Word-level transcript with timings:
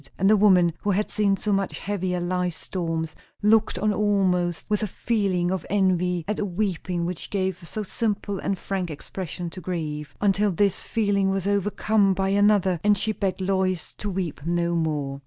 And 0.17 0.27
the 0.27 0.35
woman 0.35 0.73
who 0.81 0.89
had 0.89 1.11
seen 1.11 1.37
so 1.37 1.53
much 1.53 1.77
heavier 1.77 2.19
life 2.19 2.55
storms, 2.55 3.15
looked 3.43 3.77
on 3.77 3.93
almost 3.93 4.67
with 4.67 4.81
a 4.81 4.87
feeling 4.87 5.51
of 5.51 5.63
envy 5.69 6.25
at 6.27 6.37
the 6.37 6.45
weeping 6.45 7.05
which 7.05 7.29
gave 7.29 7.59
so 7.67 7.83
simple 7.83 8.39
and 8.39 8.57
frank 8.57 8.89
expression 8.89 9.51
to 9.51 9.61
grief. 9.61 10.15
Until 10.19 10.49
this 10.49 10.81
feeling 10.81 11.29
was 11.29 11.45
overcome 11.45 12.15
by 12.15 12.29
another, 12.29 12.79
and 12.83 12.97
she 12.97 13.11
begged 13.11 13.41
Lois 13.41 13.93
to 13.99 14.09
weep 14.09 14.43
no 14.43 14.73
more. 14.73 15.19